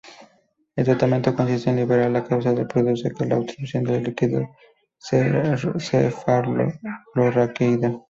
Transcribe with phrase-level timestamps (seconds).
[0.75, 4.49] El tratamiento consiste en liberar la causa que produce la obstrucción del líquido
[5.03, 7.99] cefalorraquídeo.